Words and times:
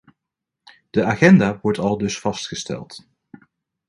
De 0.89 1.03
agenda 1.05 1.59
wordt 1.61 1.77
aldus 1.79 2.19
vastgesteld. 2.19 3.05